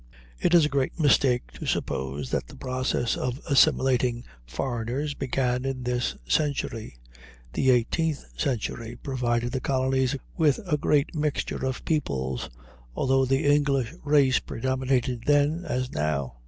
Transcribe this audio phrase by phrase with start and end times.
[0.39, 5.83] It is a great mistake to suppose that the process of assimilating foreigners began in
[5.83, 6.97] this century.
[7.53, 12.49] The eighteenth century provided the colonies with a great mixture of peoples,
[12.95, 16.37] although the English race predominated then, as now.